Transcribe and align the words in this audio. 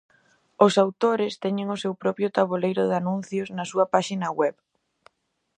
Os 0.65 0.73
autores 0.83 1.33
teñen 1.43 1.67
o 1.75 1.81
seu 1.83 1.93
propio 2.03 2.31
taboleiro 2.37 2.83
de 2.89 2.95
anuncios 3.01 3.47
na 3.57 3.65
súa 3.71 3.85
páxina 3.93 4.27
web. 4.39 4.55